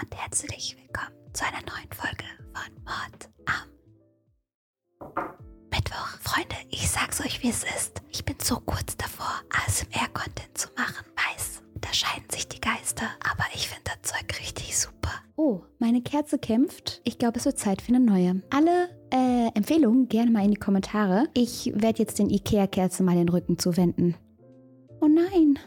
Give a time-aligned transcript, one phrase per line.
[0.00, 3.68] und herzlich willkommen zu einer neuen Folge von Mord am
[5.70, 6.08] Mittwoch.
[6.20, 8.02] Freunde, ich sag's euch, wie es ist.
[8.10, 11.04] Ich bin so kurz davor, ASMR-Content zu machen.
[11.16, 15.12] Weiß, da scheiden sich die Geister, aber ich finde das Zeug richtig super.
[15.36, 17.00] Oh, meine Kerze kämpft.
[17.04, 18.42] Ich glaube, es wird Zeit für eine neue.
[18.50, 21.28] Alle äh, Empfehlungen gerne mal in die Kommentare.
[21.34, 24.16] Ich werde jetzt den Ikea-Kerzen mal den Rücken zuwenden.
[25.00, 25.58] Oh nein.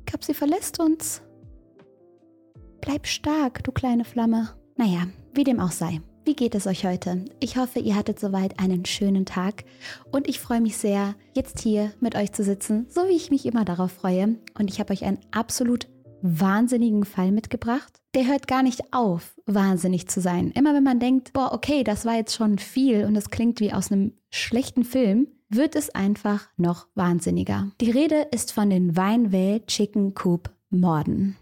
[0.00, 1.22] Ich glaube, sie verlässt uns.
[2.80, 4.50] Bleib stark, du kleine Flamme.
[4.76, 6.00] Naja, wie dem auch sei.
[6.24, 7.24] Wie geht es euch heute?
[7.40, 9.64] Ich hoffe, ihr hattet soweit einen schönen Tag
[10.10, 13.46] und ich freue mich sehr, jetzt hier mit euch zu sitzen, so wie ich mich
[13.46, 14.36] immer darauf freue.
[14.58, 15.88] Und ich habe euch einen absolut
[16.22, 18.02] wahnsinnigen Fall mitgebracht.
[18.14, 20.50] Der hört gar nicht auf, wahnsinnig zu sein.
[20.50, 23.72] Immer wenn man denkt, boah, okay, das war jetzt schon viel und es klingt wie
[23.72, 27.70] aus einem schlechten Film, wird es einfach noch wahnsinniger.
[27.80, 31.36] Die Rede ist von den Vineville Chicken Coop Morden.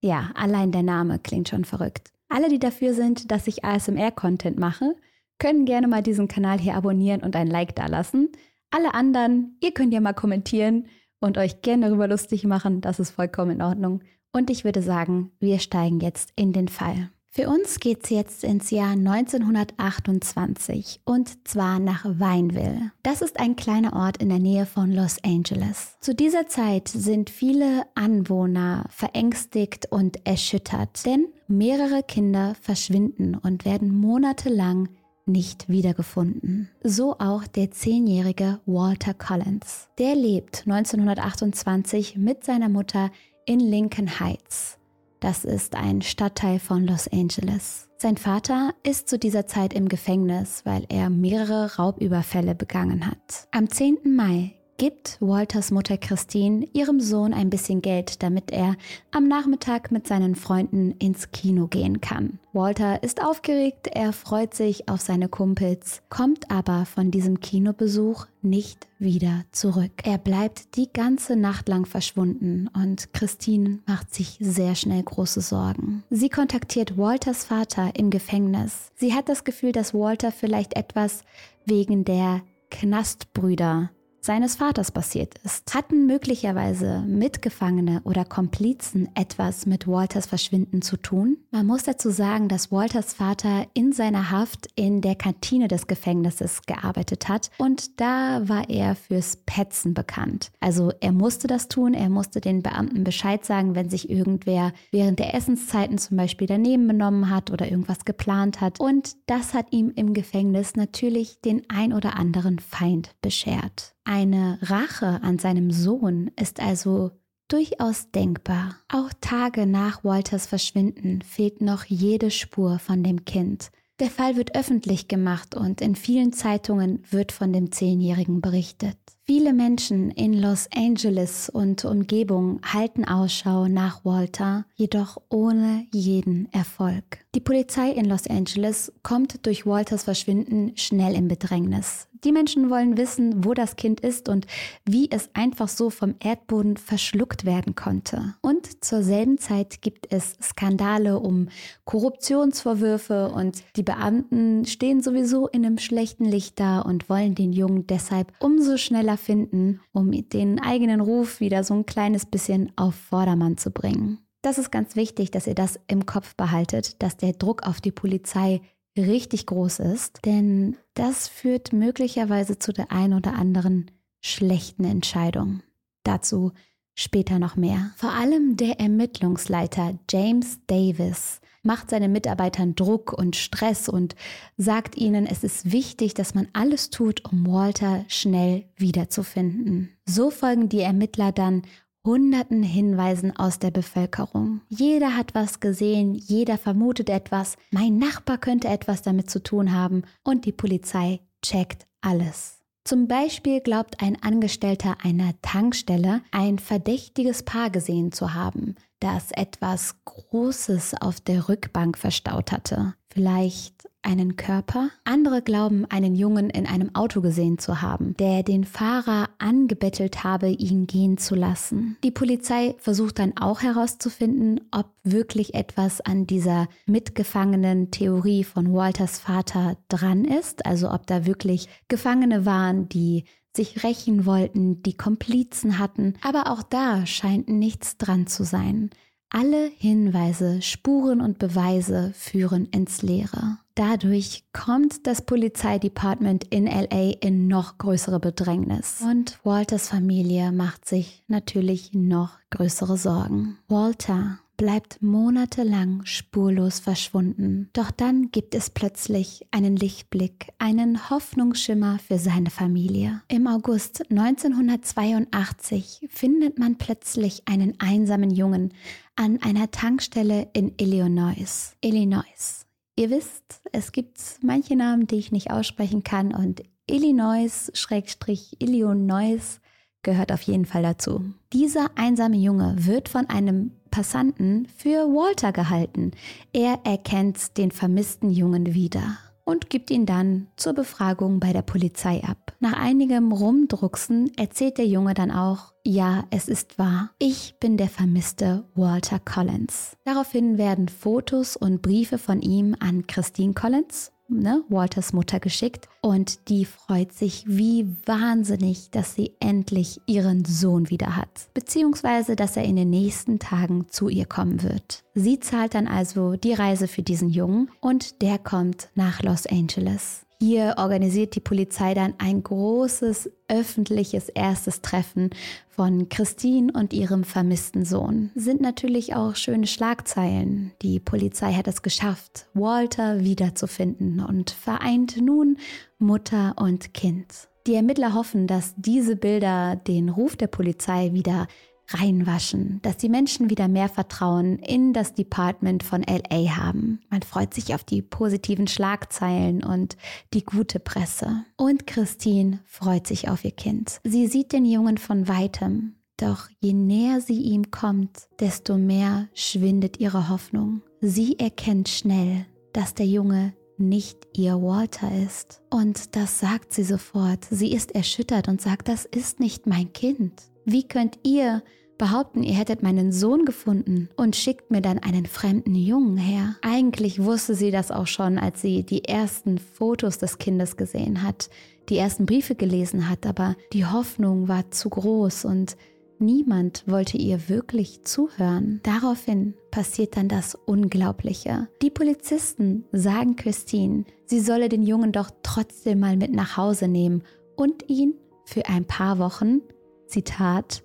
[0.00, 2.12] Ja, allein der Name klingt schon verrückt.
[2.28, 4.94] Alle, die dafür sind, dass ich ASMR-Content mache,
[5.38, 8.30] können gerne mal diesen Kanal hier abonnieren und ein Like dalassen.
[8.70, 10.86] Alle anderen, ihr könnt ja mal kommentieren
[11.20, 12.80] und euch gerne darüber lustig machen.
[12.80, 14.02] Das ist vollkommen in Ordnung.
[14.32, 17.10] Und ich würde sagen, wir steigen jetzt in den Fall.
[17.30, 22.92] Für uns geht es jetzt ins Jahr 1928 und zwar nach Vineville.
[23.02, 25.96] Das ist ein kleiner Ort in der Nähe von Los Angeles.
[26.00, 33.94] Zu dieser Zeit sind viele Anwohner verängstigt und erschüttert, denn mehrere Kinder verschwinden und werden
[33.94, 34.88] monatelang
[35.26, 36.70] nicht wiedergefunden.
[36.82, 39.88] So auch der zehnjährige Walter Collins.
[39.98, 43.10] Der lebt 1928 mit seiner Mutter
[43.44, 44.77] in Lincoln Heights.
[45.20, 47.88] Das ist ein Stadtteil von Los Angeles.
[47.96, 53.48] Sein Vater ist zu dieser Zeit im Gefängnis, weil er mehrere Raubüberfälle begangen hat.
[53.50, 54.14] Am 10.
[54.14, 58.76] Mai gibt Walters Mutter Christine ihrem Sohn ein bisschen Geld, damit er
[59.10, 62.38] am Nachmittag mit seinen Freunden ins Kino gehen kann.
[62.52, 68.86] Walter ist aufgeregt, er freut sich auf seine Kumpels, kommt aber von diesem Kinobesuch nicht
[69.00, 69.90] wieder zurück.
[70.04, 76.04] Er bleibt die ganze Nacht lang verschwunden und Christine macht sich sehr schnell große Sorgen.
[76.08, 78.92] Sie kontaktiert Walters Vater im Gefängnis.
[78.94, 81.24] Sie hat das Gefühl, dass Walter vielleicht etwas
[81.66, 83.90] wegen der Knastbrüder
[84.20, 85.74] seines Vaters passiert ist.
[85.74, 91.38] Hatten möglicherweise Mitgefangene oder Komplizen etwas mit Walters Verschwinden zu tun?
[91.50, 96.62] Man muss dazu sagen, dass Walters Vater in seiner Haft in der Kantine des Gefängnisses
[96.62, 100.50] gearbeitet hat und da war er fürs Petzen bekannt.
[100.60, 105.18] Also er musste das tun, er musste den Beamten Bescheid sagen, wenn sich irgendwer während
[105.18, 108.80] der Essenszeiten zum Beispiel daneben benommen hat oder irgendwas geplant hat.
[108.80, 113.94] Und das hat ihm im Gefängnis natürlich den ein oder anderen Feind beschert.
[114.08, 117.10] Eine Rache an seinem Sohn ist also
[117.48, 118.74] durchaus denkbar.
[118.88, 123.70] Auch Tage nach Walters Verschwinden fehlt noch jede Spur von dem Kind.
[124.00, 128.96] Der Fall wird öffentlich gemacht und in vielen Zeitungen wird von dem Zehnjährigen berichtet.
[129.30, 137.26] Viele Menschen in Los Angeles und Umgebung halten Ausschau nach Walter, jedoch ohne jeden Erfolg.
[137.34, 142.08] Die Polizei in Los Angeles kommt durch Walters Verschwinden schnell in Bedrängnis.
[142.24, 144.46] Die Menschen wollen wissen, wo das Kind ist und
[144.84, 148.34] wie es einfach so vom Erdboden verschluckt werden konnte.
[148.40, 151.48] Und zur selben Zeit gibt es Skandale um
[151.84, 157.86] Korruptionsvorwürfe und die Beamten stehen sowieso in einem schlechten Licht da und wollen den Jungen
[157.86, 163.58] deshalb umso schneller finden, um den eigenen Ruf wieder so ein kleines bisschen auf Vordermann
[163.58, 164.18] zu bringen.
[164.42, 167.92] Das ist ganz wichtig, dass ihr das im Kopf behaltet, dass der Druck auf die
[167.92, 168.60] Polizei
[168.96, 173.90] richtig groß ist, denn das führt möglicherweise zu der ein oder anderen
[174.20, 175.62] schlechten Entscheidung.
[176.04, 176.52] Dazu
[176.98, 177.92] später noch mehr.
[177.96, 184.16] Vor allem der Ermittlungsleiter James Davis macht seinen Mitarbeitern Druck und Stress und
[184.56, 189.90] sagt ihnen, es ist wichtig, dass man alles tut, um Walter schnell wiederzufinden.
[190.06, 191.62] So folgen die Ermittler dann
[192.04, 194.62] hunderten Hinweisen aus der Bevölkerung.
[194.68, 200.02] Jeder hat was gesehen, jeder vermutet etwas, mein Nachbar könnte etwas damit zu tun haben
[200.24, 202.57] und die Polizei checkt alles.
[202.88, 208.76] Zum Beispiel glaubt ein Angestellter einer Tankstelle ein verdächtiges Paar gesehen zu haben.
[209.00, 212.94] das etwas Großes auf der Rückbank verstaut hatte.
[213.10, 214.88] Vielleicht einen Körper.
[215.04, 220.48] Andere glauben, einen Jungen in einem Auto gesehen zu haben, der den Fahrer angebettelt habe,
[220.48, 221.98] ihn gehen zu lassen.
[222.02, 229.18] Die Polizei versucht dann auch herauszufinden, ob wirklich etwas an dieser mitgefangenen Theorie von Walters
[229.18, 235.78] Vater dran ist, also ob da wirklich Gefangene waren, die sich rächen wollten, die Komplizen
[235.78, 238.90] hatten, aber auch da scheint nichts dran zu sein.
[239.30, 243.58] Alle Hinweise, Spuren und Beweise führen ins Leere.
[243.78, 249.00] Dadurch kommt das Polizeidepartement in LA in noch größere Bedrängnis.
[249.08, 253.56] Und Walters Familie macht sich natürlich noch größere Sorgen.
[253.68, 257.70] Walter bleibt monatelang spurlos verschwunden.
[257.72, 263.22] Doch dann gibt es plötzlich einen Lichtblick, einen Hoffnungsschimmer für seine Familie.
[263.28, 268.74] Im August 1982 findet man plötzlich einen einsamen Jungen
[269.14, 271.76] an einer Tankstelle in Illinois.
[271.80, 272.57] Illinois.
[272.98, 279.60] Ihr wisst, es gibt manche Namen, die ich nicht aussprechen kann und Illinois-Illinois
[280.02, 281.32] gehört auf jeden Fall dazu.
[281.52, 286.10] Dieser einsame Junge wird von einem Passanten für Walter gehalten.
[286.52, 289.16] Er erkennt den vermissten Jungen wieder
[289.48, 292.52] und gibt ihn dann zur Befragung bei der Polizei ab.
[292.60, 297.88] Nach einigem Rumdrucksen erzählt der Junge dann auch, ja, es ist wahr, ich bin der
[297.88, 299.96] vermisste Walter Collins.
[300.04, 306.48] Daraufhin werden Fotos und Briefe von ihm an Christine Collins ne, Walters Mutter geschickt und
[306.48, 312.64] die freut sich wie wahnsinnig, dass sie endlich ihren Sohn wieder hat, beziehungsweise dass er
[312.64, 315.04] in den nächsten Tagen zu ihr kommen wird.
[315.14, 320.27] Sie zahlt dann also die Reise für diesen Jungen und der kommt nach Los Angeles.
[320.40, 325.30] Hier organisiert die Polizei dann ein großes öffentliches erstes Treffen
[325.68, 328.30] von Christine und ihrem vermissten Sohn.
[328.36, 330.70] Sind natürlich auch schöne Schlagzeilen.
[330.80, 335.58] Die Polizei hat es geschafft, Walter wiederzufinden und vereint nun
[335.98, 337.48] Mutter und Kind.
[337.66, 341.48] Die Ermittler hoffen, dass diese Bilder den Ruf der Polizei wieder
[341.88, 347.00] reinwaschen, dass die Menschen wieder mehr Vertrauen in das Department von LA haben.
[347.10, 349.96] Man freut sich auf die positiven Schlagzeilen und
[350.34, 351.44] die gute Presse.
[351.56, 354.00] Und Christine freut sich auf ihr Kind.
[354.04, 360.00] Sie sieht den Jungen von weitem, doch je näher sie ihm kommt, desto mehr schwindet
[360.00, 360.82] ihre Hoffnung.
[361.00, 365.62] Sie erkennt schnell, dass der Junge nicht ihr Walter ist.
[365.70, 367.46] Und das sagt sie sofort.
[367.48, 370.42] Sie ist erschüttert und sagt, das ist nicht mein Kind.
[370.64, 371.62] Wie könnt ihr
[371.98, 376.56] behaupten, ihr hättet meinen Sohn gefunden und schickt mir dann einen fremden Jungen her.
[376.62, 381.50] Eigentlich wusste sie das auch schon, als sie die ersten Fotos des Kindes gesehen hat,
[381.88, 385.76] die ersten Briefe gelesen hat, aber die Hoffnung war zu groß und
[386.18, 388.80] niemand wollte ihr wirklich zuhören.
[388.82, 391.68] Daraufhin passiert dann das Unglaubliche.
[391.82, 397.22] Die Polizisten sagen Christine, sie solle den Jungen doch trotzdem mal mit nach Hause nehmen
[397.56, 399.60] und ihn für ein paar Wochen,
[400.06, 400.82] Zitat,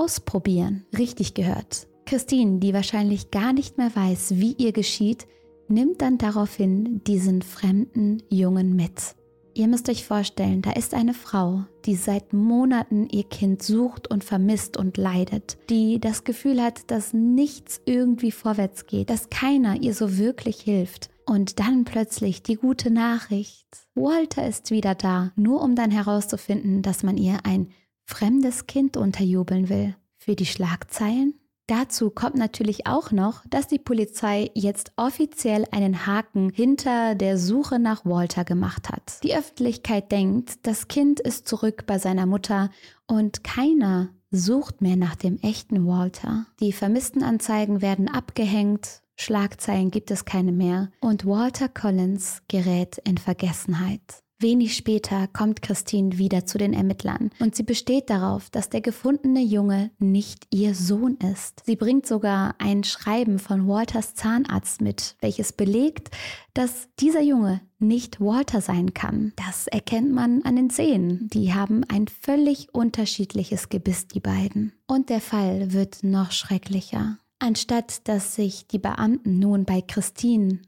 [0.00, 1.86] Ausprobieren, richtig gehört.
[2.06, 5.26] Christine, die wahrscheinlich gar nicht mehr weiß, wie ihr geschieht,
[5.68, 9.14] nimmt dann daraufhin diesen fremden Jungen mit.
[9.52, 14.24] Ihr müsst euch vorstellen, da ist eine Frau, die seit Monaten ihr Kind sucht und
[14.24, 19.92] vermisst und leidet, die das Gefühl hat, dass nichts irgendwie vorwärts geht, dass keiner ihr
[19.92, 21.10] so wirklich hilft.
[21.26, 23.66] Und dann plötzlich die gute Nachricht.
[23.94, 27.68] Walter ist wieder da, nur um dann herauszufinden, dass man ihr ein
[28.10, 29.96] fremdes Kind unterjubeln will.
[30.18, 31.34] Für die Schlagzeilen?
[31.66, 37.78] Dazu kommt natürlich auch noch, dass die Polizei jetzt offiziell einen Haken hinter der Suche
[37.78, 39.22] nach Walter gemacht hat.
[39.22, 42.70] Die Öffentlichkeit denkt, das Kind ist zurück bei seiner Mutter
[43.06, 46.46] und keiner sucht mehr nach dem echten Walter.
[46.58, 53.16] Die vermissten Anzeigen werden abgehängt, Schlagzeilen gibt es keine mehr und Walter Collins gerät in
[53.16, 54.24] Vergessenheit.
[54.40, 59.42] Wenig später kommt Christine wieder zu den Ermittlern und sie besteht darauf, dass der gefundene
[59.42, 61.62] Junge nicht ihr Sohn ist.
[61.66, 66.08] Sie bringt sogar ein Schreiben von Walters Zahnarzt mit, welches belegt,
[66.54, 69.34] dass dieser Junge nicht Walter sein kann.
[69.36, 71.28] Das erkennt man an den Zähnen.
[71.28, 74.72] Die haben ein völlig unterschiedliches Gebiss, die beiden.
[74.86, 77.18] Und der Fall wird noch schrecklicher.
[77.38, 80.60] Anstatt dass sich die Beamten nun bei Christine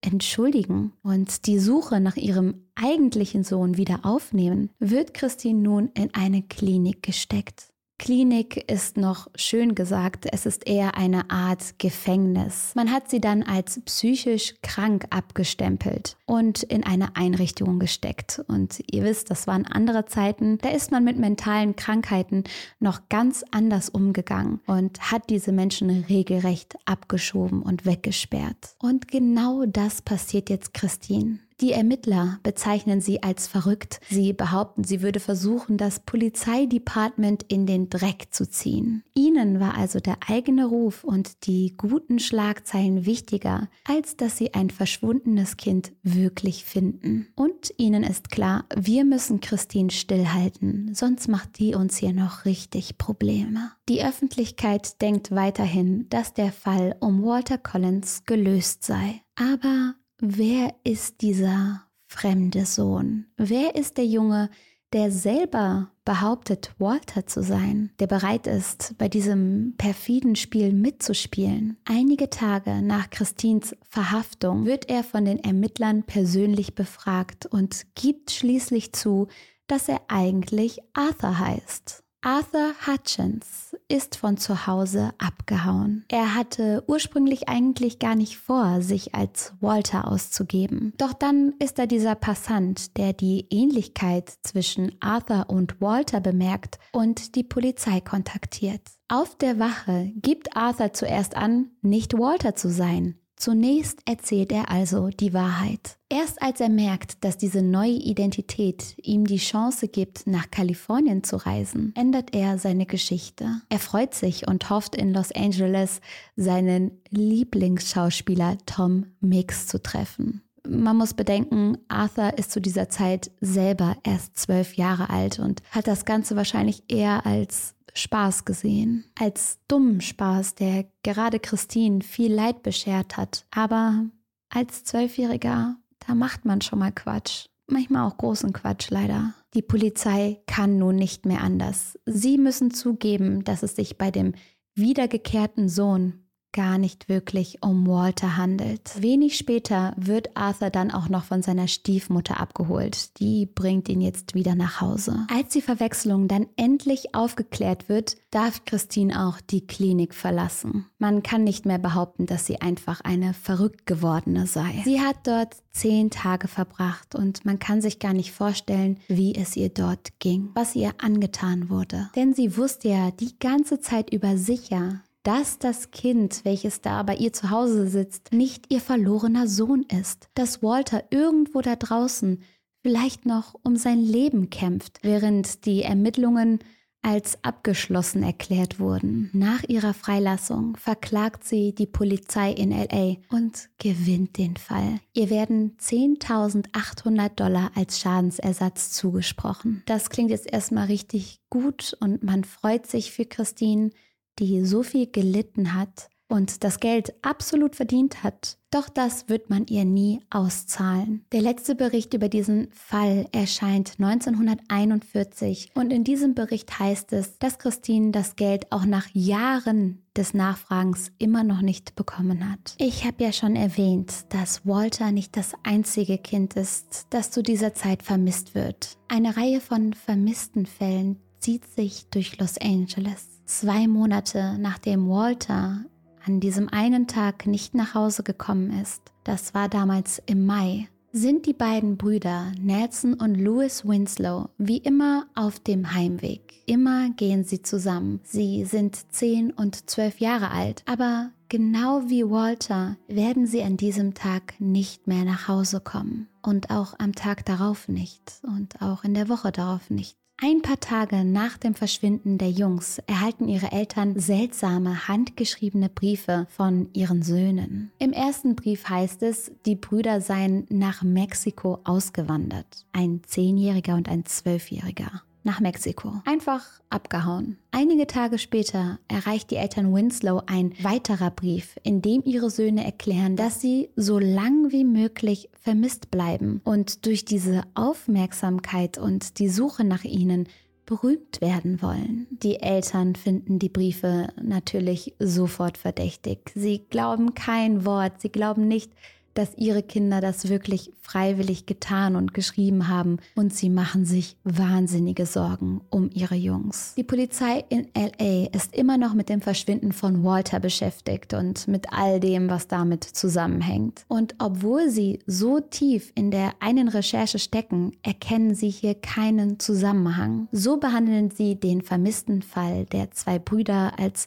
[0.00, 6.42] entschuldigen und die Suche nach ihrem eigentlichen Sohn wieder aufnehmen, wird Christine nun in eine
[6.42, 7.72] Klinik gesteckt.
[7.98, 12.72] Klinik ist noch schön gesagt, es ist eher eine Art Gefängnis.
[12.76, 18.40] Man hat sie dann als psychisch krank abgestempelt und in eine Einrichtung gesteckt.
[18.46, 22.44] Und ihr wisst, das waren andere Zeiten, da ist man mit mentalen Krankheiten
[22.78, 28.76] noch ganz anders umgegangen und hat diese Menschen regelrecht abgeschoben und weggesperrt.
[28.80, 31.40] Und genau das passiert jetzt Christine.
[31.60, 34.00] Die Ermittler bezeichnen sie als verrückt.
[34.08, 39.02] Sie behaupten, sie würde versuchen, das Polizeidepartement in den Dreck zu ziehen.
[39.14, 44.70] Ihnen war also der eigene Ruf und die guten Schlagzeilen wichtiger, als dass sie ein
[44.70, 47.26] verschwundenes Kind wirklich finden.
[47.34, 52.98] Und ihnen ist klar, wir müssen Christine stillhalten, sonst macht die uns hier noch richtig
[52.98, 53.72] Probleme.
[53.88, 59.22] Die Öffentlichkeit denkt weiterhin, dass der Fall um Walter Collins gelöst sei.
[59.34, 63.26] Aber wer ist dieser fremde Sohn?
[63.36, 64.50] Wer ist der Junge,
[64.92, 71.76] der selber behauptet, Walter zu sein, der bereit ist, bei diesem perfiden Spiel mitzuspielen.
[71.84, 78.94] Einige Tage nach Christines Verhaftung wird er von den Ermittlern persönlich befragt und gibt schließlich
[78.94, 79.28] zu,
[79.66, 82.02] dass er eigentlich Arthur heißt.
[82.20, 86.04] Arthur Hutchins ist von zu Hause abgehauen.
[86.08, 90.94] Er hatte ursprünglich eigentlich gar nicht vor, sich als Walter auszugeben.
[90.98, 97.36] Doch dann ist da dieser Passant, der die Ähnlichkeit zwischen Arthur und Walter bemerkt und
[97.36, 98.82] die Polizei kontaktiert.
[99.06, 103.14] Auf der Wache gibt Arthur zuerst an, nicht Walter zu sein.
[103.38, 105.96] Zunächst erzählt er also die Wahrheit.
[106.08, 111.36] Erst als er merkt, dass diese neue Identität ihm die Chance gibt, nach Kalifornien zu
[111.36, 113.62] reisen, ändert er seine Geschichte.
[113.68, 116.00] Er freut sich und hofft in Los Angeles
[116.34, 120.42] seinen Lieblingsschauspieler Tom Mix zu treffen.
[120.66, 125.86] Man muss bedenken, Arthur ist zu dieser Zeit selber erst zwölf Jahre alt und hat
[125.86, 132.62] das Ganze wahrscheinlich eher als Spaß gesehen, als dummen Spaß, der gerade Christine viel Leid
[132.62, 133.46] beschert hat.
[133.50, 134.06] Aber
[134.50, 135.76] als Zwölfjähriger,
[136.06, 137.46] da macht man schon mal Quatsch.
[137.66, 139.34] Manchmal auch großen Quatsch leider.
[139.54, 141.98] Die Polizei kann nun nicht mehr anders.
[142.06, 144.34] Sie müssen zugeben, dass es sich bei dem
[144.74, 149.00] wiedergekehrten Sohn gar nicht wirklich um Walter handelt.
[149.00, 153.18] Wenig später wird Arthur dann auch noch von seiner Stiefmutter abgeholt.
[153.20, 155.26] Die bringt ihn jetzt wieder nach Hause.
[155.32, 160.86] Als die Verwechslung dann endlich aufgeklärt wird, darf Christine auch die Klinik verlassen.
[160.98, 164.82] Man kann nicht mehr behaupten, dass sie einfach eine verrückt gewordene sei.
[164.84, 169.56] Sie hat dort zehn Tage verbracht und man kann sich gar nicht vorstellen, wie es
[169.56, 172.10] ihr dort ging, was ihr angetan wurde.
[172.16, 177.14] Denn sie wusste ja die ganze Zeit über sicher, dass das Kind, welches da bei
[177.14, 182.42] ihr zu Hause sitzt, nicht ihr verlorener Sohn ist, dass Walter irgendwo da draußen
[182.82, 186.60] vielleicht noch um sein Leben kämpft, während die Ermittlungen
[187.02, 189.28] als abgeschlossen erklärt wurden.
[189.34, 194.98] Nach ihrer Freilassung verklagt sie die Polizei in LA und gewinnt den Fall.
[195.12, 199.82] Ihr werden 10.800 Dollar als Schadensersatz zugesprochen.
[199.84, 203.90] Das klingt jetzt erstmal richtig gut und man freut sich für Christine,
[204.38, 208.58] die so viel gelitten hat und das Geld absolut verdient hat.
[208.70, 211.24] Doch das wird man ihr nie auszahlen.
[211.32, 217.58] Der letzte Bericht über diesen Fall erscheint 1941 und in diesem Bericht heißt es, dass
[217.58, 222.74] Christine das Geld auch nach Jahren des Nachfragens immer noch nicht bekommen hat.
[222.76, 227.72] Ich habe ja schon erwähnt, dass Walter nicht das einzige Kind ist, das zu dieser
[227.72, 228.98] Zeit vermisst wird.
[229.08, 233.37] Eine Reihe von vermissten Fällen zieht sich durch Los Angeles.
[233.48, 235.82] Zwei Monate nachdem Walter
[236.22, 241.46] an diesem einen Tag nicht nach Hause gekommen ist, das war damals im Mai, sind
[241.46, 246.62] die beiden Brüder Nelson und Louis Winslow wie immer auf dem Heimweg.
[246.66, 248.20] Immer gehen sie zusammen.
[248.22, 254.12] Sie sind zehn und zwölf Jahre alt, aber genau wie Walter werden sie an diesem
[254.12, 256.28] Tag nicht mehr nach Hause kommen.
[256.42, 260.18] Und auch am Tag darauf nicht und auch in der Woche darauf nicht.
[260.40, 266.88] Ein paar Tage nach dem Verschwinden der Jungs erhalten ihre Eltern seltsame handgeschriebene Briefe von
[266.92, 267.90] ihren Söhnen.
[267.98, 272.86] Im ersten Brief heißt es, die Brüder seien nach Mexiko ausgewandert.
[272.92, 276.12] Ein Zehnjähriger und ein Zwölfjähriger nach Mexiko.
[276.26, 277.56] Einfach abgehauen.
[277.70, 283.34] Einige Tage später erreicht die Eltern Winslow ein weiterer Brief, in dem ihre Söhne erklären,
[283.34, 289.84] dass sie so lang wie möglich vermisst bleiben und durch diese Aufmerksamkeit und die Suche
[289.84, 290.48] nach ihnen
[290.84, 292.26] berühmt werden wollen.
[292.30, 296.50] Die Eltern finden die Briefe natürlich sofort verdächtig.
[296.54, 298.92] Sie glauben kein Wort, sie glauben nicht,
[299.38, 305.26] dass ihre Kinder das wirklich freiwillig getan und geschrieben haben und sie machen sich wahnsinnige
[305.26, 306.94] Sorgen um ihre Jungs.
[306.96, 311.92] Die Polizei in LA ist immer noch mit dem Verschwinden von Walter beschäftigt und mit
[311.92, 314.04] all dem, was damit zusammenhängt.
[314.08, 320.48] Und obwohl sie so tief in der einen Recherche stecken, erkennen sie hier keinen Zusammenhang.
[320.50, 324.26] So behandeln sie den vermissten Fall der zwei Brüder als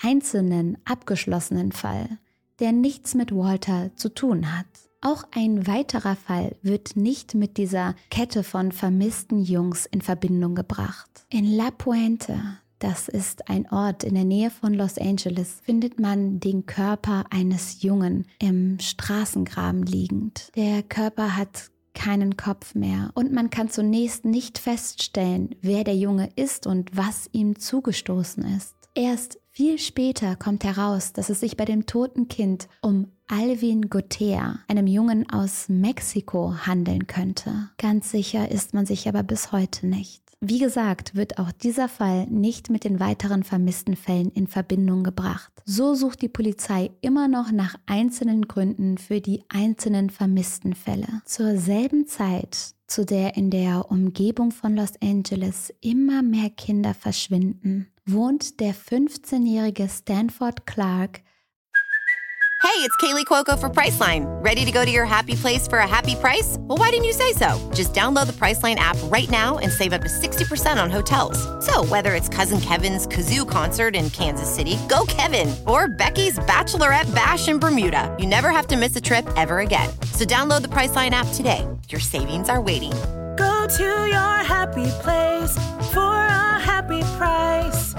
[0.00, 2.18] einzelnen, abgeschlossenen Fall,
[2.62, 4.66] der nichts mit Walter zu tun hat.
[5.00, 11.26] Auch ein weiterer Fall wird nicht mit dieser Kette von vermissten Jungs in Verbindung gebracht.
[11.28, 12.40] In La Puente,
[12.78, 17.82] das ist ein Ort in der Nähe von Los Angeles, findet man den Körper eines
[17.82, 20.52] Jungen im Straßengraben liegend.
[20.54, 26.28] Der Körper hat keinen Kopf mehr und man kann zunächst nicht feststellen, wer der Junge
[26.36, 28.76] ist und was ihm zugestoßen ist.
[28.94, 34.58] Erst viel später kommt heraus, dass es sich bei dem toten Kind um Alvin Gotea,
[34.66, 37.70] einem Jungen aus Mexiko, handeln könnte.
[37.78, 40.22] Ganz sicher ist man sich aber bis heute nicht.
[40.40, 45.52] Wie gesagt, wird auch dieser Fall nicht mit den weiteren vermissten Fällen in Verbindung gebracht.
[45.64, 51.22] So sucht die Polizei immer noch nach einzelnen Gründen für die einzelnen vermissten Fälle.
[51.24, 57.86] Zur selben Zeit, zu der in der Umgebung von Los Angeles immer mehr Kinder verschwinden,
[58.04, 61.22] wohnt der 15-jährige Stanford Clark
[62.62, 64.24] Hey, it's Kaylee Cuoco for Priceline.
[64.42, 66.56] Ready to go to your happy place for a happy price?
[66.60, 67.58] Well, why didn't you say so?
[67.74, 71.36] Just download the Priceline app right now and save up to 60% on hotels.
[71.66, 77.12] So, whether it's Cousin Kevin's Kazoo concert in Kansas City, go Kevin, or Becky's Bachelorette
[77.12, 79.90] Bash in Bermuda, you never have to miss a trip ever again.
[80.14, 81.66] So, download the Priceline app today.
[81.92, 82.92] Your savings are waiting.
[83.36, 85.54] Go to your happy place
[85.92, 87.92] for a happy price.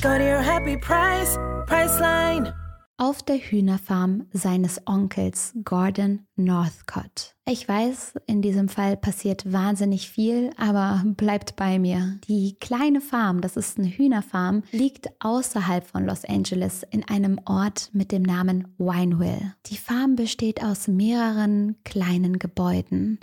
[0.00, 1.36] Go to your happy price,
[1.66, 2.59] Priceline.
[3.00, 7.34] Auf der Hühnerfarm seines Onkels Gordon Northcott.
[7.48, 12.18] Ich weiß, in diesem Fall passiert wahnsinnig viel, aber bleibt bei mir.
[12.28, 17.88] Die kleine Farm, das ist eine Hühnerfarm, liegt außerhalb von Los Angeles in einem Ort
[17.94, 19.54] mit dem Namen Wineville.
[19.66, 23.18] Die Farm besteht aus mehreren kleinen Gebäuden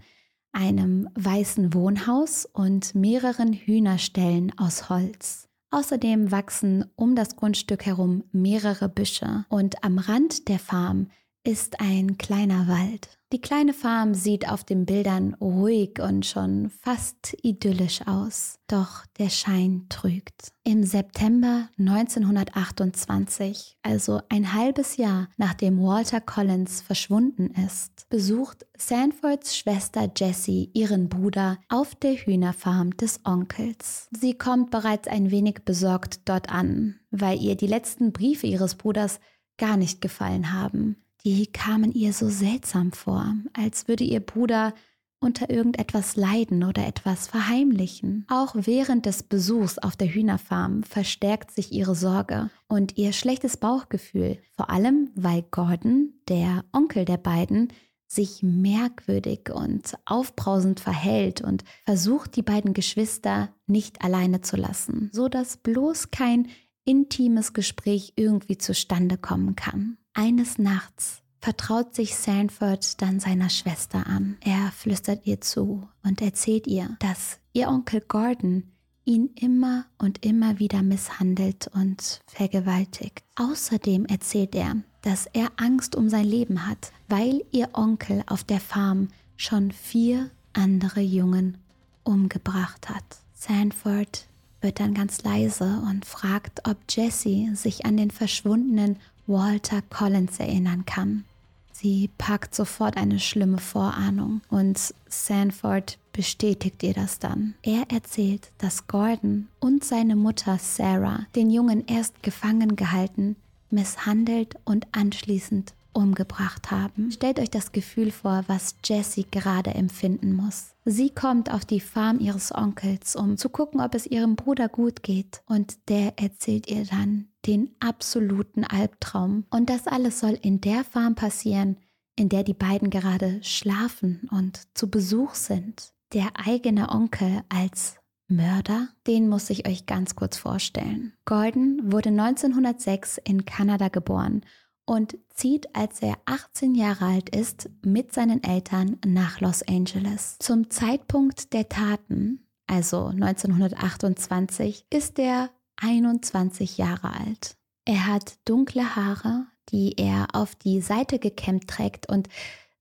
[0.53, 5.46] einem weißen Wohnhaus und mehreren Hühnerställen aus Holz.
[5.69, 11.09] Außerdem wachsen um das Grundstück herum mehrere Büsche und am Rand der Farm
[11.47, 13.17] ist ein kleiner Wald.
[13.31, 18.59] Die kleine Farm sieht auf den Bildern ruhig und schon fast idyllisch aus.
[18.67, 20.51] Doch der Schein trügt.
[20.65, 30.11] Im September 1928, also ein halbes Jahr nachdem Walter Collins verschwunden ist, besucht Sanfords Schwester
[30.17, 34.09] Jessie ihren Bruder auf der Hühnerfarm des Onkels.
[34.11, 39.21] Sie kommt bereits ein wenig besorgt dort an, weil ihr die letzten Briefe ihres Bruders
[39.55, 44.73] gar nicht gefallen haben die kamen ihr so seltsam vor, als würde ihr Bruder
[45.19, 48.25] unter irgendetwas leiden oder etwas verheimlichen.
[48.29, 54.37] Auch während des Besuchs auf der Hühnerfarm verstärkt sich ihre Sorge und ihr schlechtes Bauchgefühl,
[54.55, 57.73] vor allem weil Gordon, der Onkel der beiden,
[58.07, 65.27] sich merkwürdig und aufbrausend verhält und versucht, die beiden Geschwister nicht alleine zu lassen, so
[65.27, 66.47] dass bloß kein
[66.85, 69.97] intimes Gespräch irgendwie zustande kommen kann.
[70.19, 74.37] Eines Nachts vertraut sich Sanford dann seiner Schwester an.
[74.41, 78.63] Er flüstert ihr zu und erzählt ihr, dass ihr Onkel Gordon
[79.05, 83.23] ihn immer und immer wieder misshandelt und vergewaltigt.
[83.35, 88.59] Außerdem erzählt er, dass er Angst um sein Leben hat, weil ihr Onkel auf der
[88.59, 91.59] Farm schon vier andere Jungen
[92.03, 93.05] umgebracht hat.
[93.35, 94.27] Sanford
[94.61, 100.85] wird dann ganz leise und fragt, ob Jesse sich an den verschwundenen Walter Collins erinnern
[100.85, 101.25] kann.
[101.71, 107.53] Sie packt sofort eine schlimme Vorahnung und Sanford bestätigt ihr das dann.
[107.61, 113.35] Er erzählt, dass Gordon und seine Mutter Sarah den Jungen erst gefangen gehalten,
[113.69, 117.11] misshandelt und anschließend umgebracht haben.
[117.11, 120.73] Stellt euch das Gefühl vor, was Jessie gerade empfinden muss.
[120.85, 125.03] Sie kommt auf die Farm ihres Onkels, um zu gucken, ob es ihrem Bruder gut
[125.03, 125.41] geht.
[125.47, 129.45] Und der erzählt ihr dann den absoluten Albtraum.
[129.49, 131.77] Und das alles soll in der Farm passieren,
[132.15, 135.93] in der die beiden gerade schlafen und zu Besuch sind.
[136.13, 141.13] Der eigene Onkel als Mörder, den muss ich euch ganz kurz vorstellen.
[141.25, 144.41] Gordon wurde 1906 in Kanada geboren
[144.85, 150.37] und zieht, als er 18 Jahre alt ist, mit seinen Eltern nach Los Angeles.
[150.39, 157.55] Zum Zeitpunkt der Taten, also 1928, ist er 21 Jahre alt.
[157.85, 162.27] Er hat dunkle Haare, die er auf die Seite gekämmt trägt und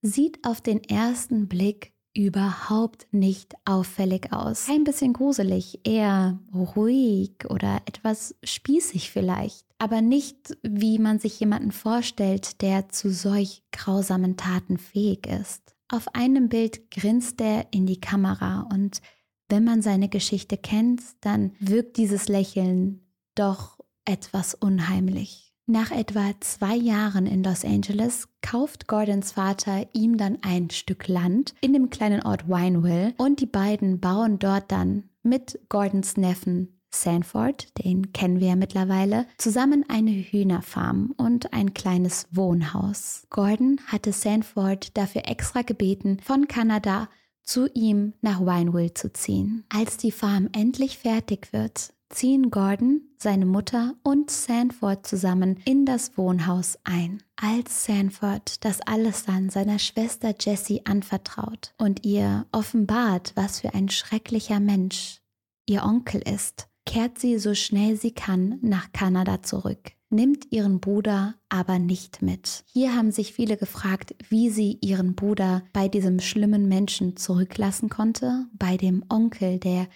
[0.02, 4.68] sieht auf den ersten Blick überhaupt nicht auffällig aus.
[4.70, 11.72] Ein bisschen gruselig, eher ruhig oder etwas spießig vielleicht, aber nicht wie man sich jemanden
[11.72, 15.76] vorstellt, der zu solch grausamen Taten fähig ist.
[15.88, 19.02] Auf einem Bild grinst er in die Kamera und
[19.48, 23.00] wenn man seine Geschichte kennt, dann wirkt dieses Lächeln
[23.35, 25.52] doch etwas unheimlich.
[25.68, 31.54] Nach etwa zwei Jahren in Los Angeles kauft Gordons Vater ihm dann ein Stück Land
[31.61, 37.85] in dem kleinen Ort Wineville und die beiden bauen dort dann mit Gordons Neffen Sanford,
[37.85, 43.26] den kennen wir ja mittlerweile, zusammen eine Hühnerfarm und ein kleines Wohnhaus.
[43.30, 47.09] Gordon hatte Sanford dafür extra gebeten, von Kanada
[47.46, 49.64] zu ihm nach Wineville zu ziehen.
[49.68, 56.16] Als die Farm endlich fertig wird, ziehen Gordon, seine Mutter und Sanford zusammen in das
[56.18, 57.22] Wohnhaus ein.
[57.37, 63.88] Als Sanford das alles dann seiner Schwester Jessie anvertraut und ihr offenbart, was für ein
[63.88, 65.20] schrecklicher Mensch
[65.66, 71.35] ihr Onkel ist, kehrt sie so schnell sie kann nach Kanada zurück, nimmt ihren Bruder
[71.49, 72.64] aber nicht mit.
[72.66, 78.47] Hier haben sich viele gefragt, wie sie ihren Bruder bei diesem schlimmen Menschen zurücklassen konnte,
[78.53, 79.88] bei dem Onkel, der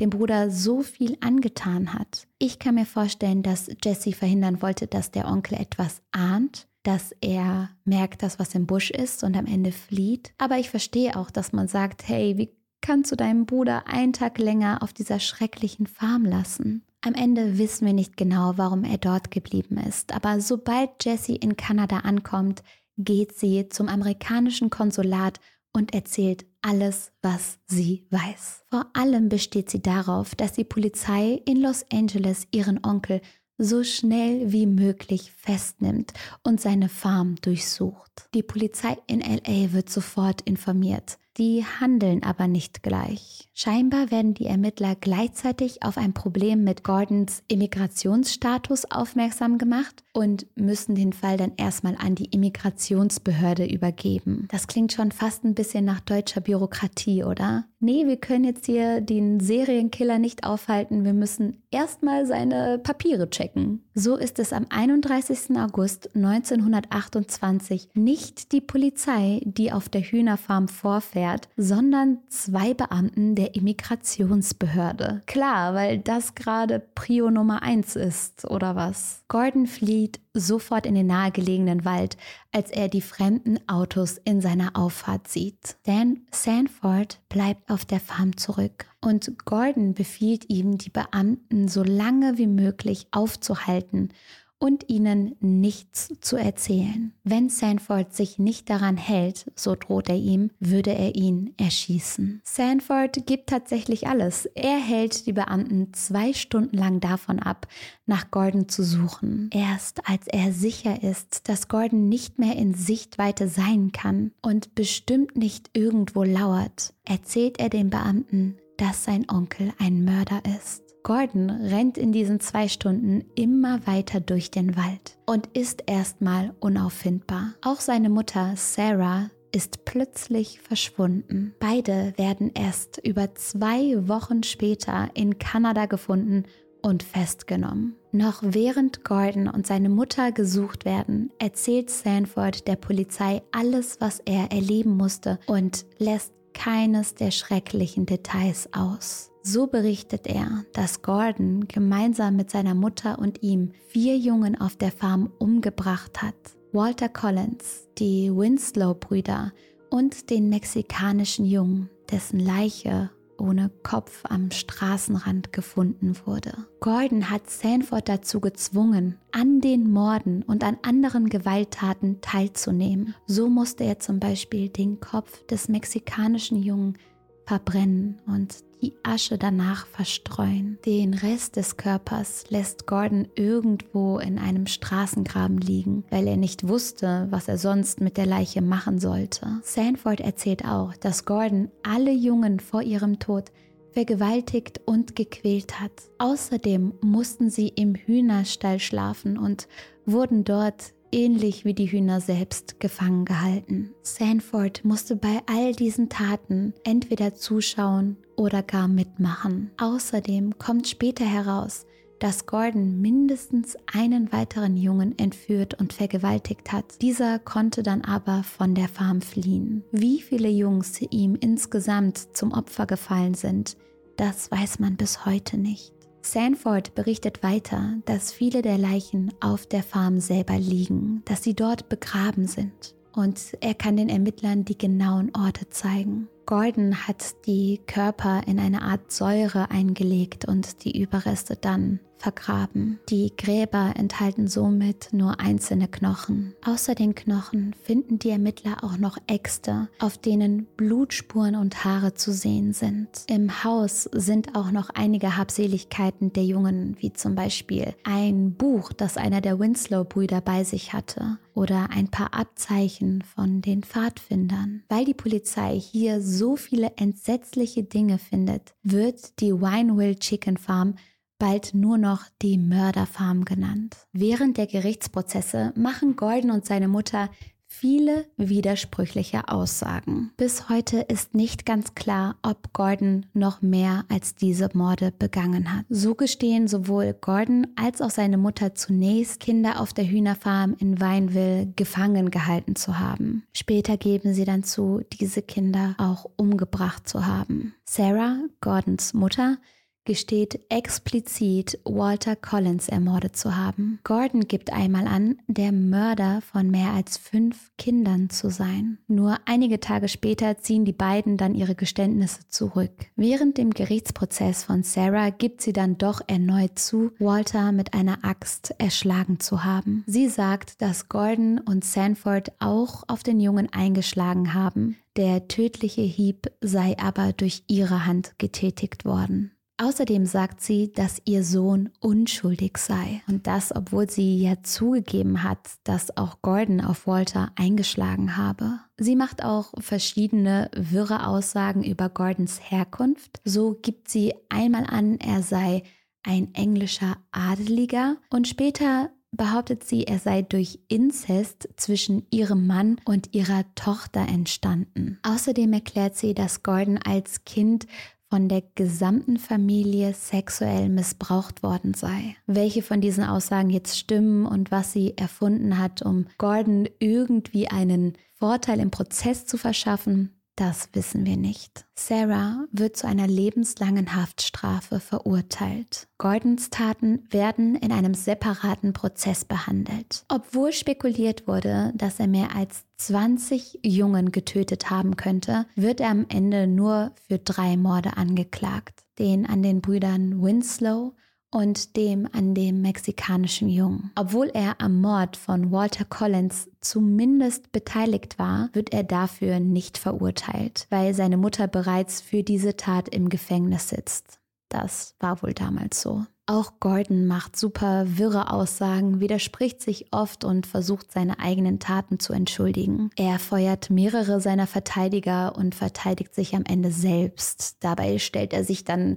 [0.00, 2.26] dem Bruder so viel angetan hat.
[2.38, 7.70] Ich kann mir vorstellen, dass Jesse verhindern wollte, dass der Onkel etwas ahnt, dass er
[7.84, 10.32] merkt, dass was im Busch ist und am Ende flieht.
[10.38, 12.50] Aber ich verstehe auch, dass man sagt, hey, wie
[12.80, 16.84] kannst du deinen Bruder einen Tag länger auf dieser schrecklichen Farm lassen?
[17.06, 21.56] Am Ende wissen wir nicht genau, warum er dort geblieben ist, aber sobald Jessie in
[21.56, 22.64] Kanada ankommt,
[22.98, 25.38] geht sie zum amerikanischen Konsulat
[25.72, 28.64] und erzählt alles, was sie weiß.
[28.70, 33.20] Vor allem besteht sie darauf, dass die Polizei in Los Angeles ihren Onkel
[33.56, 38.28] so schnell wie möglich festnimmt und seine Farm durchsucht.
[38.34, 41.18] Die Polizei in LA wird sofort informiert.
[41.38, 43.48] Die handeln aber nicht gleich.
[43.52, 50.94] Scheinbar werden die Ermittler gleichzeitig auf ein Problem mit Gordons Immigrationsstatus aufmerksam gemacht und müssen
[50.94, 54.48] den Fall dann erstmal an die Immigrationsbehörde übergeben.
[54.50, 57.64] Das klingt schon fast ein bisschen nach deutscher Bürokratie, oder?
[57.78, 63.84] Nee, wir können jetzt hier den Serienkiller nicht aufhalten, wir müssen erstmal seine Papiere checken.
[63.94, 65.56] So ist es am 31.
[65.58, 71.25] August 1928 nicht die Polizei, die auf der Hühnerfarm vorfährt,
[71.56, 75.22] sondern zwei Beamten der Immigrationsbehörde.
[75.26, 79.22] Klar, weil das gerade Prio Nummer 1 ist, oder was?
[79.28, 82.16] Gordon flieht sofort in den nahegelegenen Wald,
[82.52, 85.76] als er die fremden Autos in seiner Auffahrt sieht.
[85.84, 92.38] Dan Sanford bleibt auf der Farm zurück und Gordon befiehlt ihm, die Beamten so lange
[92.38, 94.10] wie möglich aufzuhalten
[94.58, 97.12] und ihnen nichts zu erzählen.
[97.24, 102.40] Wenn Sanford sich nicht daran hält, so droht er ihm, würde er ihn erschießen.
[102.42, 104.46] Sanford gibt tatsächlich alles.
[104.54, 107.66] Er hält die Beamten zwei Stunden lang davon ab,
[108.06, 109.50] nach Gordon zu suchen.
[109.52, 115.36] Erst als er sicher ist, dass Gordon nicht mehr in Sichtweite sein kann und bestimmt
[115.36, 120.85] nicht irgendwo lauert, erzählt er den Beamten, dass sein Onkel ein Mörder ist.
[121.06, 127.54] Gordon rennt in diesen zwei Stunden immer weiter durch den Wald und ist erstmal unauffindbar.
[127.62, 131.54] Auch seine Mutter Sarah ist plötzlich verschwunden.
[131.60, 136.42] Beide werden erst über zwei Wochen später in Kanada gefunden
[136.82, 137.94] und festgenommen.
[138.10, 144.50] Noch während Gordon und seine Mutter gesucht werden, erzählt Sanford der Polizei alles, was er
[144.50, 149.30] erleben musste und lässt keines der schrecklichen Details aus.
[149.48, 154.90] So berichtet er, dass Gordon gemeinsam mit seiner Mutter und ihm vier Jungen auf der
[154.90, 156.34] Farm umgebracht hat.
[156.72, 159.52] Walter Collins, die Winslow-Brüder
[159.88, 166.66] und den mexikanischen Jungen, dessen Leiche ohne Kopf am Straßenrand gefunden wurde.
[166.80, 173.14] Gordon hat Sanford dazu gezwungen, an den Morden und an anderen Gewalttaten teilzunehmen.
[173.26, 176.98] So musste er zum Beispiel den Kopf des mexikanischen Jungen
[177.46, 180.78] verbrennen und die Asche danach verstreuen.
[180.84, 187.26] Den Rest des Körpers lässt Gordon irgendwo in einem Straßengraben liegen, weil er nicht wusste,
[187.30, 189.60] was er sonst mit der Leiche machen sollte.
[189.62, 193.50] Sanford erzählt auch, dass Gordon alle Jungen vor ihrem Tod
[193.92, 195.92] vergewaltigt und gequält hat.
[196.18, 199.68] Außerdem mussten sie im Hühnerstall schlafen und
[200.04, 203.94] wurden dort ähnlich wie die Hühner selbst gefangen gehalten.
[204.02, 209.70] Sanford musste bei all diesen Taten entweder zuschauen oder gar mitmachen.
[209.78, 211.86] Außerdem kommt später heraus,
[212.18, 217.00] dass Gordon mindestens einen weiteren Jungen entführt und vergewaltigt hat.
[217.00, 219.84] Dieser konnte dann aber von der Farm fliehen.
[219.92, 223.76] Wie viele Jungs ihm insgesamt zum Opfer gefallen sind,
[224.16, 225.95] das weiß man bis heute nicht.
[226.26, 231.88] Sanford berichtet weiter, dass viele der Leichen auf der Farm selber liegen, dass sie dort
[231.88, 232.94] begraben sind.
[233.14, 236.28] Und er kann den Ermittlern die genauen Orte zeigen.
[236.44, 242.98] Gordon hat die Körper in eine Art Säure eingelegt und die Überreste dann vergraben.
[243.08, 246.54] Die Gräber enthalten somit nur einzelne Knochen.
[246.64, 252.32] Außer den Knochen finden die Ermittler auch noch Äxte, auf denen Blutspuren und Haare zu
[252.32, 253.08] sehen sind.
[253.28, 259.16] Im Haus sind auch noch einige Habseligkeiten der Jungen, wie zum Beispiel ein Buch, das
[259.16, 264.82] einer der Winslow-Brüder bei sich hatte, oder ein paar Abzeichen von den Pfadfindern.
[264.88, 270.96] Weil die Polizei hier so viele entsetzliche Dinge findet, wird die Winewill Chicken Farm
[271.38, 273.96] bald nur noch die Mörderfarm genannt.
[274.12, 277.30] Während der Gerichtsprozesse machen Gordon und seine Mutter
[277.68, 280.32] viele widersprüchliche Aussagen.
[280.36, 285.84] Bis heute ist nicht ganz klar, ob Gordon noch mehr als diese Morde begangen hat.
[285.88, 291.72] So gestehen sowohl Gordon als auch seine Mutter zunächst, Kinder auf der Hühnerfarm in Weinville
[291.76, 293.44] gefangen gehalten zu haben.
[293.52, 297.74] Später geben sie dann zu, diese Kinder auch umgebracht zu haben.
[297.84, 299.58] Sarah, Gordons Mutter,
[300.06, 303.98] gesteht explizit, Walter Collins ermordet zu haben.
[304.04, 308.98] Gordon gibt einmal an, der Mörder von mehr als fünf Kindern zu sein.
[309.08, 312.92] Nur einige Tage später ziehen die beiden dann ihre Geständnisse zurück.
[313.16, 318.74] Während dem Gerichtsprozess von Sarah gibt sie dann doch erneut zu, Walter mit einer Axt
[318.78, 320.04] erschlagen zu haben.
[320.06, 324.96] Sie sagt, dass Gordon und Sanford auch auf den Jungen eingeschlagen haben.
[325.16, 329.55] Der tödliche Hieb sei aber durch ihre Hand getätigt worden.
[329.78, 333.22] Außerdem sagt sie, dass ihr Sohn unschuldig sei.
[333.28, 338.80] Und das, obwohl sie ja zugegeben hat, dass auch Gordon auf Walter eingeschlagen habe.
[338.96, 343.40] Sie macht auch verschiedene wirre Aussagen über Gordons Herkunft.
[343.44, 345.82] So gibt sie einmal an, er sei
[346.22, 353.34] ein englischer Adeliger und später behauptet sie, er sei durch Inzest zwischen ihrem Mann und
[353.34, 355.18] ihrer Tochter entstanden.
[355.22, 357.86] Außerdem erklärt sie, dass Gordon als Kind
[358.28, 362.36] von der gesamten Familie sexuell missbraucht worden sei.
[362.46, 368.14] Welche von diesen Aussagen jetzt stimmen und was sie erfunden hat, um Gordon irgendwie einen
[368.34, 371.84] Vorteil im Prozess zu verschaffen, das wissen wir nicht.
[371.94, 376.08] Sarah wird zu einer lebenslangen Haftstrafe verurteilt.
[376.18, 380.24] Gordons Taten werden in einem separaten Prozess behandelt.
[380.28, 386.24] Obwohl spekuliert wurde, dass er mehr als 20 Jungen getötet haben könnte, wird er am
[386.28, 389.04] Ende nur für drei Morde angeklagt.
[389.18, 391.14] Den an den Brüdern Winslow
[391.56, 394.12] und dem an dem mexikanischen Jungen.
[394.14, 400.86] Obwohl er am Mord von Walter Collins zumindest beteiligt war, wird er dafür nicht verurteilt,
[400.90, 404.38] weil seine Mutter bereits für diese Tat im Gefängnis sitzt.
[404.68, 406.26] Das war wohl damals so.
[406.48, 412.34] Auch Gordon macht super wirre Aussagen, widerspricht sich oft und versucht seine eigenen Taten zu
[412.34, 413.10] entschuldigen.
[413.16, 417.78] Er feuert mehrere seiner Verteidiger und verteidigt sich am Ende selbst.
[417.80, 419.16] Dabei stellt er sich dann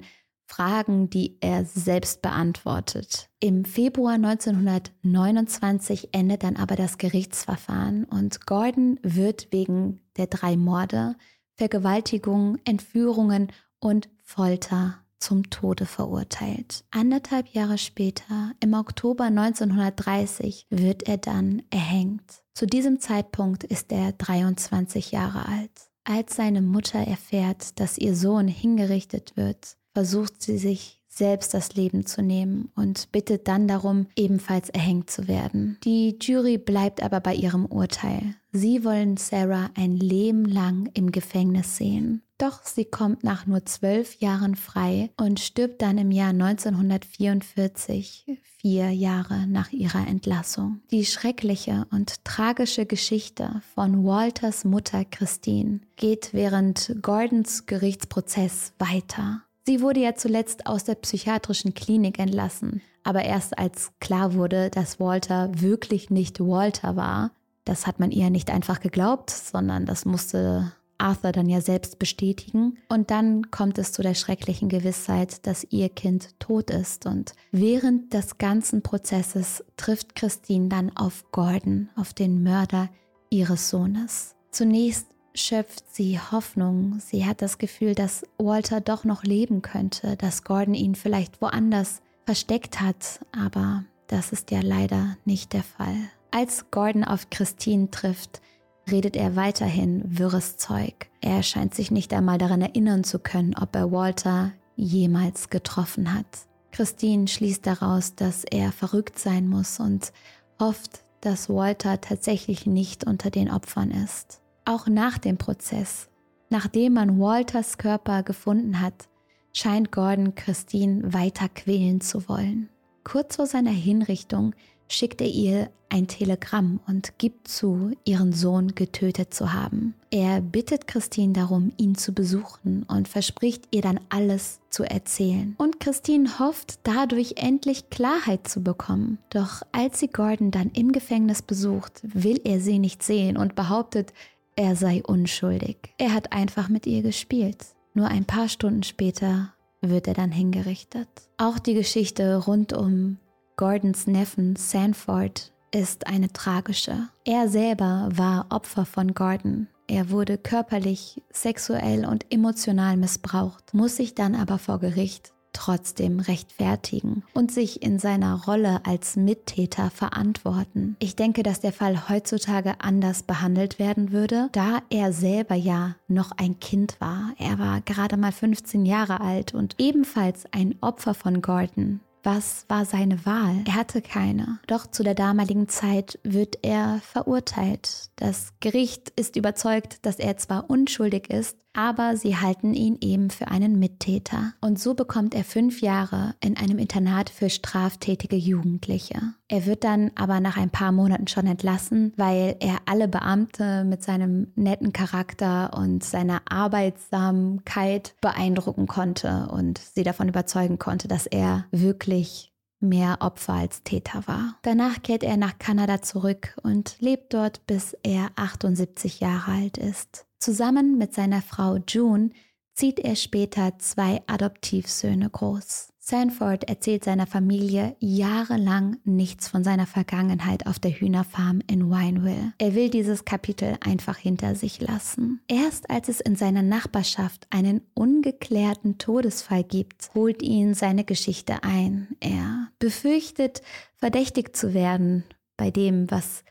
[0.50, 3.30] Fragen, die er selbst beantwortet.
[3.40, 11.16] Im Februar 1929 endet dann aber das Gerichtsverfahren und Gordon wird wegen der drei Morde,
[11.56, 16.84] Vergewaltigung, Entführungen und Folter zum Tode verurteilt.
[16.92, 22.42] Anderthalb Jahre später, im Oktober 1930, wird er dann erhängt.
[22.54, 25.90] Zu diesem Zeitpunkt ist er 23 Jahre alt.
[26.06, 32.06] Als seine Mutter erfährt, dass ihr Sohn hingerichtet wird, versucht sie sich selbst das Leben
[32.06, 35.78] zu nehmen und bittet dann darum, ebenfalls erhängt zu werden.
[35.84, 38.36] Die Jury bleibt aber bei ihrem Urteil.
[38.54, 42.22] Sie wollen Sarah ein Leben lang im Gefängnis sehen.
[42.38, 48.92] Doch sie kommt nach nur zwölf Jahren frei und stirbt dann im Jahr 1944, vier
[48.92, 50.80] Jahre nach ihrer Entlassung.
[50.92, 59.44] Die schreckliche und tragische Geschichte von Walters Mutter Christine geht während Gordons Gerichtsprozess weiter.
[59.66, 65.00] Sie wurde ja zuletzt aus der psychiatrischen Klinik entlassen, aber erst als klar wurde, dass
[65.00, 67.32] Walter wirklich nicht Walter war,
[67.66, 72.78] das hat man ihr nicht einfach geglaubt, sondern das musste Arthur dann ja selbst bestätigen.
[72.90, 77.06] Und dann kommt es zu der schrecklichen Gewissheit, dass ihr Kind tot ist.
[77.06, 82.90] Und während des ganzen Prozesses trifft Christine dann auf Gordon, auf den Mörder
[83.30, 84.36] ihres Sohnes.
[84.52, 87.00] Zunächst schöpft sie Hoffnung.
[87.00, 92.02] Sie hat das Gefühl, dass Walter doch noch leben könnte, dass Gordon ihn vielleicht woanders
[92.26, 95.98] versteckt hat, aber das ist ja leider nicht der Fall.
[96.32, 98.42] Als Gordon auf Christine trifft,
[98.90, 101.10] redet er weiterhin wirres Zeug.
[101.22, 106.26] Er scheint sich nicht einmal daran erinnern zu können, ob er Walter jemals getroffen hat.
[106.72, 110.14] Christine schließt daraus, dass er verrückt sein muss und
[110.60, 114.40] hofft, dass Walter tatsächlich nicht unter den Opfern ist.
[114.70, 116.10] Auch nach dem Prozess,
[116.52, 119.10] nachdem man Walters Körper gefunden hat,
[119.52, 122.70] scheint Gordon Christine weiter quälen zu wollen.
[123.04, 124.54] Kurz vor seiner Hinrichtung
[124.88, 129.96] schickt er ihr ein Telegramm und gibt zu, ihren Sohn getötet zu haben.
[130.12, 135.56] Er bittet Christine darum, ihn zu besuchen und verspricht ihr dann alles zu erzählen.
[135.58, 139.18] Und Christine hofft dadurch endlich Klarheit zu bekommen.
[139.32, 144.14] Doch als sie Gordon dann im Gefängnis besucht, will er sie nicht sehen und behauptet,
[144.60, 145.78] er sei unschuldig.
[145.98, 147.68] Er hat einfach mit ihr gespielt.
[147.94, 151.08] Nur ein paar Stunden später wird er dann hingerichtet.
[151.38, 153.18] Auch die Geschichte rund um
[153.56, 157.08] Gordons Neffen Sanford ist eine tragische.
[157.24, 159.68] Er selber war Opfer von Gordon.
[159.88, 167.24] Er wurde körperlich, sexuell und emotional missbraucht, muss sich dann aber vor Gericht trotzdem rechtfertigen
[167.34, 170.96] und sich in seiner Rolle als Mittäter verantworten.
[171.00, 176.32] Ich denke, dass der Fall heutzutage anders behandelt werden würde, da er selber ja noch
[176.38, 177.34] ein Kind war.
[177.38, 182.02] Er war gerade mal 15 Jahre alt und ebenfalls ein Opfer von Gordon.
[182.24, 183.64] Was war seine Wahl?
[183.66, 184.60] Er hatte keine.
[184.68, 188.10] Doch zu der damaligen Zeit wird er verurteilt.
[188.18, 193.48] Das Gericht ist überzeugt, dass er zwar unschuldig ist, aber sie halten ihn eben für
[193.48, 194.54] einen Mittäter.
[194.62, 199.20] Und so bekommt er fünf Jahre in einem Internat für straftätige Jugendliche.
[199.48, 204.04] Er wird dann aber nach ein paar Monaten schon entlassen, weil er alle Beamte mit
[204.04, 211.66] seinem netten Charakter und seiner Arbeitsamkeit beeindrucken konnte und sie davon überzeugen konnte, dass er
[211.72, 214.56] wirklich mehr Opfer als Täter war.
[214.62, 220.26] Danach kehrt er nach Kanada zurück und lebt dort, bis er 78 Jahre alt ist.
[220.40, 222.30] Zusammen mit seiner Frau June
[222.74, 225.90] zieht er später zwei Adoptivsöhne groß.
[226.00, 232.54] Sanford erzählt seiner Familie jahrelang nichts von seiner Vergangenheit auf der Hühnerfarm in Wineville.
[232.58, 235.42] Er will dieses Kapitel einfach hinter sich lassen.
[235.50, 242.08] Erst als es in seiner Nachbarschaft einen ungeklärten Todesfall gibt, holt ihn seine Geschichte ein.
[242.22, 243.62] Er befürchtet,
[243.98, 245.26] verdächtigt zu werden
[245.58, 246.44] bei dem, was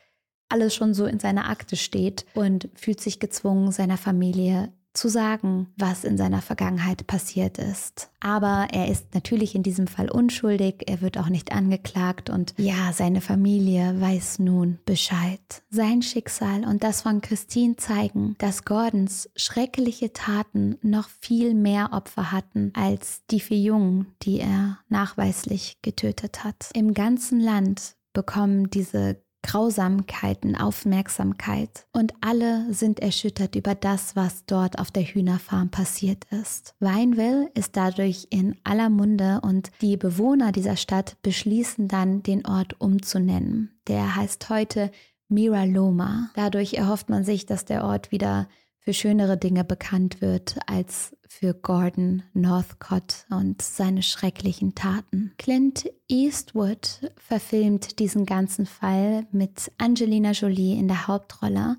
[0.49, 5.67] alles schon so in seiner Akte steht und fühlt sich gezwungen, seiner Familie zu sagen,
[5.77, 8.09] was in seiner Vergangenheit passiert ist.
[8.19, 12.91] Aber er ist natürlich in diesem Fall unschuldig, er wird auch nicht angeklagt und ja,
[12.91, 15.39] seine Familie weiß nun Bescheid.
[15.69, 22.31] Sein Schicksal und das von Christine zeigen, dass Gordons schreckliche Taten noch viel mehr Opfer
[22.31, 26.71] hatten als die vier Jungen, die er nachweislich getötet hat.
[26.73, 34.79] Im ganzen Land bekommen diese Grausamkeiten Aufmerksamkeit und alle sind erschüttert über das, was dort
[34.79, 36.75] auf der Hühnerfarm passiert ist.
[36.79, 42.79] Wineville ist dadurch in aller Munde und die Bewohner dieser Stadt beschließen dann, den Ort
[42.79, 43.79] umzunennen.
[43.87, 44.91] Der heißt heute
[45.29, 46.31] Mira Loma.
[46.35, 48.49] Dadurch erhofft man sich, dass der Ort wieder
[48.89, 55.31] für schönere Dinge bekannt wird als für Gordon Northcott und seine schrecklichen Taten.
[55.37, 61.77] Clint Eastwood verfilmt diesen ganzen Fall mit Angelina Jolie in der Hauptrolle.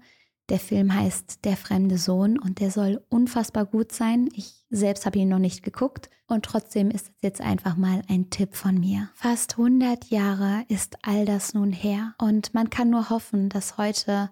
[0.50, 4.28] Der Film heißt Der fremde Sohn und der soll unfassbar gut sein.
[4.36, 8.30] Ich selbst habe ihn noch nicht geguckt und trotzdem ist es jetzt einfach mal ein
[8.30, 9.10] Tipp von mir.
[9.16, 14.30] Fast 100 Jahre ist all das nun her und man kann nur hoffen, dass heute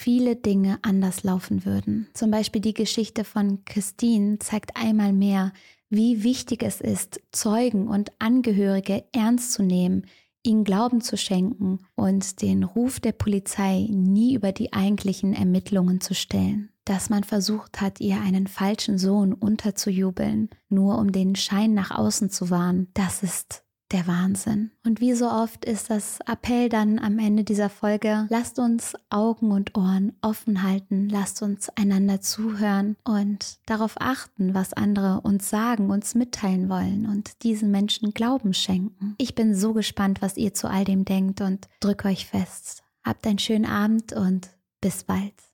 [0.00, 2.08] viele Dinge anders laufen würden.
[2.14, 5.52] Zum Beispiel die Geschichte von Christine zeigt einmal mehr,
[5.90, 10.06] wie wichtig es ist, Zeugen und Angehörige ernst zu nehmen,
[10.42, 16.14] ihnen Glauben zu schenken und den Ruf der Polizei nie über die eigentlichen Ermittlungen zu
[16.14, 16.70] stellen.
[16.86, 22.30] Dass man versucht hat, ihr einen falschen Sohn unterzujubeln, nur um den Schein nach außen
[22.30, 24.70] zu wahren, das ist der Wahnsinn.
[24.84, 29.50] Und wie so oft ist das Appell dann am Ende dieser Folge, lasst uns Augen
[29.50, 35.90] und Ohren offen halten, lasst uns einander zuhören und darauf achten, was andere uns sagen,
[35.90, 39.14] uns mitteilen wollen und diesen Menschen Glauben schenken.
[39.18, 42.82] Ich bin so gespannt, was ihr zu all dem denkt und drück euch fest.
[43.04, 44.50] Habt einen schönen Abend und
[44.80, 45.49] bis bald.